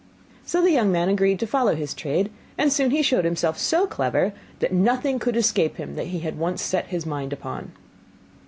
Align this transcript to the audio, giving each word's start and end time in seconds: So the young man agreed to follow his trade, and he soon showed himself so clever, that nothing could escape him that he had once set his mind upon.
So 0.43 0.63
the 0.63 0.71
young 0.71 0.91
man 0.91 1.09
agreed 1.09 1.37
to 1.41 1.45
follow 1.45 1.75
his 1.75 1.93
trade, 1.93 2.31
and 2.57 2.71
he 2.71 2.71
soon 2.71 3.03
showed 3.03 3.23
himself 3.23 3.59
so 3.59 3.85
clever, 3.85 4.33
that 4.57 4.73
nothing 4.73 5.19
could 5.19 5.37
escape 5.37 5.77
him 5.77 5.93
that 5.93 6.07
he 6.07 6.21
had 6.21 6.39
once 6.39 6.63
set 6.63 6.87
his 6.87 7.05
mind 7.05 7.31
upon. 7.33 7.71